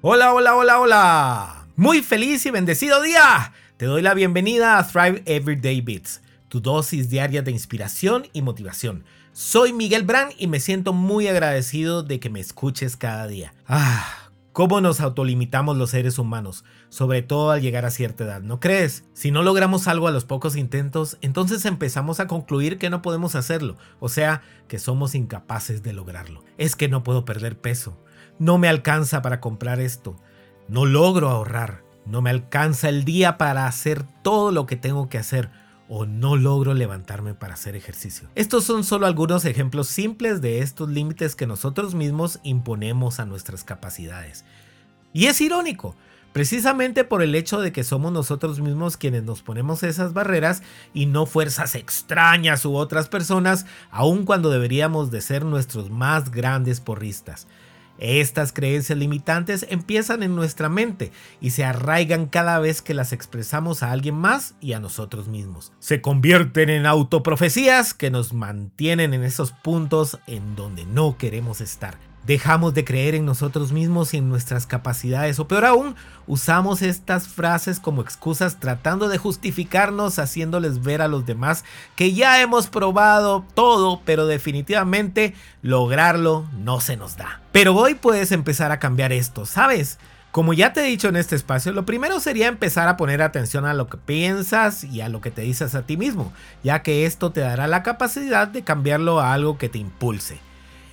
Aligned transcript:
Hola, 0.00 0.32
hola, 0.32 0.54
hola, 0.54 0.78
hola. 0.78 1.66
Muy 1.74 2.02
feliz 2.02 2.46
y 2.46 2.52
bendecido 2.52 3.02
día. 3.02 3.52
Te 3.78 3.86
doy 3.86 4.00
la 4.00 4.14
bienvenida 4.14 4.78
a 4.78 4.86
Thrive 4.86 5.24
Everyday 5.26 5.80
Beats, 5.80 6.22
tu 6.46 6.60
dosis 6.60 7.10
diaria 7.10 7.42
de 7.42 7.50
inspiración 7.50 8.28
y 8.32 8.42
motivación. 8.42 9.02
Soy 9.32 9.72
Miguel 9.72 10.04
Brand 10.04 10.34
y 10.38 10.46
me 10.46 10.60
siento 10.60 10.92
muy 10.92 11.26
agradecido 11.26 12.04
de 12.04 12.20
que 12.20 12.30
me 12.30 12.38
escuches 12.38 12.96
cada 12.96 13.26
día. 13.26 13.52
Ah, 13.66 14.06
cómo 14.52 14.80
nos 14.80 15.00
autolimitamos 15.00 15.76
los 15.76 15.90
seres 15.90 16.20
humanos, 16.20 16.64
sobre 16.90 17.22
todo 17.22 17.50
al 17.50 17.60
llegar 17.60 17.84
a 17.84 17.90
cierta 17.90 18.22
edad, 18.22 18.40
¿no 18.40 18.60
crees? 18.60 19.02
Si 19.14 19.32
no 19.32 19.42
logramos 19.42 19.88
algo 19.88 20.06
a 20.06 20.12
los 20.12 20.24
pocos 20.24 20.54
intentos, 20.54 21.18
entonces 21.22 21.64
empezamos 21.64 22.20
a 22.20 22.28
concluir 22.28 22.78
que 22.78 22.88
no 22.88 23.02
podemos 23.02 23.34
hacerlo, 23.34 23.76
o 23.98 24.08
sea, 24.08 24.42
que 24.68 24.78
somos 24.78 25.16
incapaces 25.16 25.82
de 25.82 25.92
lograrlo. 25.92 26.44
Es 26.56 26.76
que 26.76 26.86
no 26.86 27.02
puedo 27.02 27.24
perder 27.24 27.58
peso 27.58 27.98
no 28.38 28.58
me 28.58 28.68
alcanza 28.68 29.22
para 29.22 29.40
comprar 29.40 29.80
esto. 29.80 30.16
No 30.68 30.84
logro 30.84 31.28
ahorrar. 31.28 31.82
No 32.06 32.22
me 32.22 32.30
alcanza 32.30 32.88
el 32.88 33.04
día 33.04 33.36
para 33.36 33.66
hacer 33.66 34.04
todo 34.22 34.52
lo 34.52 34.66
que 34.66 34.76
tengo 34.76 35.08
que 35.08 35.18
hacer. 35.18 35.50
O 35.88 36.04
no 36.04 36.36
logro 36.36 36.74
levantarme 36.74 37.34
para 37.34 37.54
hacer 37.54 37.74
ejercicio. 37.74 38.28
Estos 38.34 38.64
son 38.64 38.84
solo 38.84 39.06
algunos 39.06 39.44
ejemplos 39.44 39.88
simples 39.88 40.42
de 40.42 40.60
estos 40.60 40.90
límites 40.90 41.34
que 41.34 41.46
nosotros 41.46 41.94
mismos 41.94 42.40
imponemos 42.42 43.20
a 43.20 43.24
nuestras 43.24 43.64
capacidades. 43.64 44.44
Y 45.14 45.26
es 45.26 45.40
irónico, 45.40 45.96
precisamente 46.34 47.04
por 47.04 47.22
el 47.22 47.34
hecho 47.34 47.60
de 47.60 47.72
que 47.72 47.84
somos 47.84 48.12
nosotros 48.12 48.60
mismos 48.60 48.98
quienes 48.98 49.22
nos 49.22 49.42
ponemos 49.42 49.82
esas 49.82 50.12
barreras 50.12 50.62
y 50.92 51.06
no 51.06 51.24
fuerzas 51.24 51.74
extrañas 51.74 52.66
u 52.66 52.76
otras 52.76 53.08
personas, 53.08 53.64
aun 53.90 54.26
cuando 54.26 54.50
deberíamos 54.50 55.10
de 55.10 55.22
ser 55.22 55.44
nuestros 55.44 55.90
más 55.90 56.30
grandes 56.30 56.80
porristas. 56.80 57.46
Estas 57.98 58.52
creencias 58.52 58.98
limitantes 58.98 59.66
empiezan 59.68 60.22
en 60.22 60.34
nuestra 60.34 60.68
mente 60.68 61.12
y 61.40 61.50
se 61.50 61.64
arraigan 61.64 62.26
cada 62.26 62.58
vez 62.58 62.82
que 62.82 62.94
las 62.94 63.12
expresamos 63.12 63.82
a 63.82 63.92
alguien 63.92 64.14
más 64.14 64.54
y 64.60 64.72
a 64.72 64.80
nosotros 64.80 65.28
mismos. 65.28 65.72
Se 65.78 66.00
convierten 66.00 66.70
en 66.70 66.86
autoprofecías 66.86 67.94
que 67.94 68.10
nos 68.10 68.32
mantienen 68.32 69.14
en 69.14 69.24
esos 69.24 69.52
puntos 69.52 70.18
en 70.26 70.56
donde 70.56 70.86
no 70.86 71.16
queremos 71.18 71.60
estar. 71.60 71.98
Dejamos 72.28 72.74
de 72.74 72.84
creer 72.84 73.14
en 73.14 73.24
nosotros 73.24 73.72
mismos 73.72 74.12
y 74.12 74.18
en 74.18 74.28
nuestras 74.28 74.66
capacidades, 74.66 75.38
o 75.38 75.48
peor 75.48 75.64
aún, 75.64 75.96
usamos 76.26 76.82
estas 76.82 77.26
frases 77.26 77.80
como 77.80 78.02
excusas 78.02 78.60
tratando 78.60 79.08
de 79.08 79.16
justificarnos, 79.16 80.18
haciéndoles 80.18 80.82
ver 80.82 81.00
a 81.00 81.08
los 81.08 81.24
demás 81.24 81.64
que 81.96 82.12
ya 82.12 82.42
hemos 82.42 82.66
probado 82.66 83.46
todo, 83.54 84.02
pero 84.04 84.26
definitivamente 84.26 85.32
lograrlo 85.62 86.46
no 86.52 86.82
se 86.82 86.98
nos 86.98 87.16
da. 87.16 87.40
Pero 87.50 87.74
hoy 87.74 87.94
puedes 87.94 88.30
empezar 88.30 88.72
a 88.72 88.78
cambiar 88.78 89.10
esto, 89.10 89.46
¿sabes? 89.46 89.98
Como 90.30 90.52
ya 90.52 90.74
te 90.74 90.80
he 90.80 90.84
dicho 90.84 91.08
en 91.08 91.16
este 91.16 91.34
espacio, 91.34 91.72
lo 91.72 91.86
primero 91.86 92.20
sería 92.20 92.48
empezar 92.48 92.88
a 92.88 92.98
poner 92.98 93.22
atención 93.22 93.64
a 93.64 93.72
lo 93.72 93.86
que 93.86 93.96
piensas 93.96 94.84
y 94.84 95.00
a 95.00 95.08
lo 95.08 95.22
que 95.22 95.30
te 95.30 95.40
dices 95.40 95.74
a 95.74 95.86
ti 95.86 95.96
mismo, 95.96 96.30
ya 96.62 96.82
que 96.82 97.06
esto 97.06 97.32
te 97.32 97.40
dará 97.40 97.66
la 97.68 97.82
capacidad 97.82 98.48
de 98.48 98.64
cambiarlo 98.64 99.18
a 99.18 99.32
algo 99.32 99.56
que 99.56 99.70
te 99.70 99.78
impulse. 99.78 100.46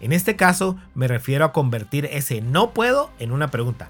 En 0.00 0.12
este 0.12 0.36
caso 0.36 0.76
me 0.94 1.08
refiero 1.08 1.44
a 1.44 1.52
convertir 1.52 2.06
ese 2.06 2.40
no 2.40 2.70
puedo 2.70 3.10
en 3.18 3.32
una 3.32 3.50
pregunta. 3.50 3.88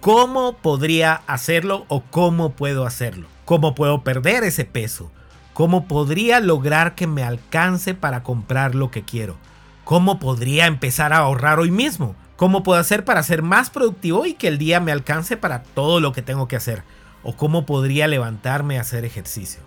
¿Cómo 0.00 0.54
podría 0.54 1.20
hacerlo 1.26 1.84
o 1.88 2.02
cómo 2.02 2.52
puedo 2.52 2.86
hacerlo? 2.86 3.26
¿Cómo 3.44 3.74
puedo 3.74 4.02
perder 4.02 4.44
ese 4.44 4.64
peso? 4.64 5.10
¿Cómo 5.52 5.86
podría 5.86 6.40
lograr 6.40 6.94
que 6.94 7.06
me 7.06 7.22
alcance 7.22 7.92
para 7.92 8.22
comprar 8.22 8.74
lo 8.74 8.90
que 8.90 9.02
quiero? 9.02 9.36
¿Cómo 9.84 10.18
podría 10.18 10.66
empezar 10.66 11.12
a 11.12 11.18
ahorrar 11.18 11.58
hoy 11.58 11.70
mismo? 11.70 12.14
¿Cómo 12.36 12.62
puedo 12.62 12.80
hacer 12.80 13.04
para 13.04 13.22
ser 13.22 13.42
más 13.42 13.68
productivo 13.68 14.24
y 14.24 14.32
que 14.32 14.48
el 14.48 14.56
día 14.56 14.80
me 14.80 14.92
alcance 14.92 15.36
para 15.36 15.62
todo 15.62 16.00
lo 16.00 16.12
que 16.12 16.22
tengo 16.22 16.48
que 16.48 16.56
hacer? 16.56 16.82
¿O 17.22 17.36
cómo 17.36 17.66
podría 17.66 18.08
levantarme 18.08 18.78
a 18.78 18.80
hacer 18.80 19.04
ejercicio? 19.04 19.60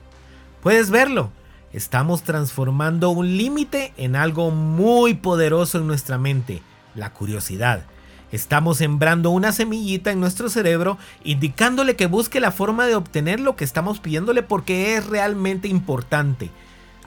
Puedes 0.63 0.89
verlo 0.89 1.29
Estamos 1.73 2.21
transformando 2.21 3.09
un 3.09 3.35
límite 3.35 3.93
en 3.97 4.15
algo 4.15 4.51
muy 4.51 5.15
poderoso 5.15 5.79
en 5.79 5.87
nuestra 5.87 6.19
mente, 6.19 6.61
la 6.93 7.13
curiosidad. 7.13 7.85
Estamos 8.31 8.77
sembrando 8.77 9.31
una 9.31 9.51
semillita 9.51 10.11
en 10.11 10.19
nuestro 10.19 10.49
cerebro 10.49 10.99
indicándole 11.23 11.95
que 11.95 12.05
busque 12.05 12.39
la 12.39 12.51
forma 12.51 12.85
de 12.85 12.93
obtener 12.93 13.39
lo 13.39 13.55
que 13.55 13.63
estamos 13.63 13.99
pidiéndole 13.99 14.43
porque 14.43 14.95
es 14.95 15.07
realmente 15.07 15.67
importante. 15.67 16.51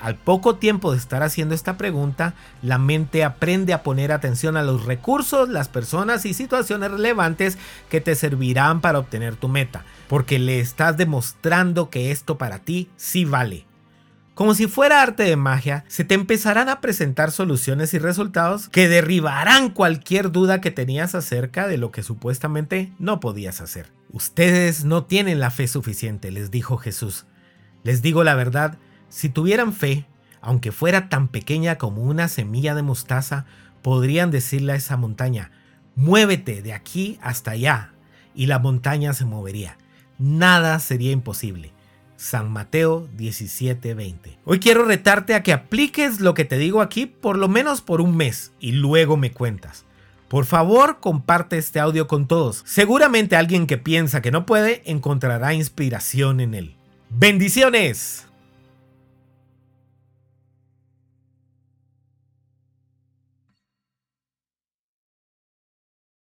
Al 0.01 0.17
poco 0.17 0.57
tiempo 0.57 0.91
de 0.91 0.99
estar 0.99 1.23
haciendo 1.23 1.55
esta 1.55 1.77
pregunta, 1.77 2.35
la 2.61 2.79
mente 2.79 3.23
aprende 3.23 3.73
a 3.73 3.85
poner 3.85 4.11
atención 4.11 4.57
a 4.57 4.65
los 4.65 4.85
recursos, 4.85 5.49
las 5.49 5.69
personas 5.69 6.27
y 6.27 6.35
situaciones 6.35 6.91
relevantes 6.91 7.57
que 7.89 8.01
te 8.01 8.17
servirán 8.17 8.81
para 8.81 8.99
obtener 8.99 9.37
tu 9.37 9.47
meta, 9.47 9.85
porque 10.09 10.41
le 10.41 10.59
estás 10.59 10.97
demostrando 10.97 11.89
que 11.89 12.11
esto 12.11 12.37
para 12.37 12.59
ti 12.59 12.89
sí 12.97 13.25
vale. 13.25 13.66
Como 14.37 14.55
si 14.55 14.67
fuera 14.67 15.01
arte 15.01 15.23
de 15.23 15.37
magia, 15.37 15.87
se 15.89 16.05
te 16.05 16.15
empezarán 16.15 16.69
a 16.69 16.83
presentar 16.83 17.31
soluciones 17.31 17.95
y 17.95 17.99
resultados 17.99 18.69
que 18.69 18.87
derribarán 18.87 19.71
cualquier 19.71 20.31
duda 20.31 20.61
que 20.61 20.71
tenías 20.71 21.15
acerca 21.15 21.67
de 21.67 21.79
lo 21.79 21.91
que 21.91 22.03
supuestamente 22.03 22.93
no 22.99 23.19
podías 23.19 23.63
hacer. 23.63 23.91
Ustedes 24.13 24.85
no 24.85 25.05
tienen 25.05 25.41
la 25.41 25.51
fe 25.51 25.67
suficiente, 25.67 26.31
les 26.31 26.51
dijo 26.51 26.77
Jesús. 26.77 27.25
Les 27.83 28.03
digo 28.03 28.25
la 28.25 28.35
verdad, 28.35 28.77
si 29.09 29.31
tuvieran 29.31 29.73
fe, 29.73 30.05
aunque 30.43 30.71
fuera 30.71 31.09
tan 31.09 31.29
pequeña 31.29 31.79
como 31.79 32.03
una 32.03 32.29
semilla 32.29 32.75
de 32.75 32.83
mostaza, 32.83 33.47
podrían 33.81 34.31
decirle 34.31 34.75
a 34.75 34.77
esa 34.77 34.99
montaña, 34.99 35.51
muévete 35.95 36.61
de 36.61 36.75
aquí 36.75 37.19
hasta 37.23 37.53
allá, 37.53 37.95
y 38.35 38.49
la 38.49 38.59
montaña 38.59 39.15
se 39.15 39.25
movería. 39.25 39.79
Nada 40.19 40.79
sería 40.79 41.13
imposible. 41.13 41.73
San 42.27 42.51
Mateo 42.51 43.09
17:20. 43.17 44.39
Hoy 44.45 44.59
quiero 44.59 44.85
retarte 44.85 45.35
a 45.35 45.43
que 45.43 45.53
apliques 45.53 46.21
lo 46.21 46.35
que 46.35 46.45
te 46.45 46.59
digo 46.59 46.81
aquí 46.81 47.07
por 47.07 47.39
lo 47.39 47.49
menos 47.49 47.83
por 47.83 48.01
un 48.01 48.17
mes 48.17 48.53
y 48.59 48.73
luego 48.73 49.17
me 49.17 49.31
cuentas. 49.31 49.85
Por 50.29 50.45
favor, 50.45 50.99
comparte 50.99 51.57
este 51.57 51.79
audio 51.79 52.09
con 52.09 52.27
todos. 52.27 52.63
Seguramente 52.67 53.37
alguien 53.37 53.69
que 53.69 53.79
piensa 53.79 54.23
que 54.23 54.33
no 54.33 54.45
puede 54.45 54.83
encontrará 54.87 55.55
inspiración 55.55 56.41
en 56.41 56.55
él. 56.55 56.75
Bendiciones. 57.11 58.26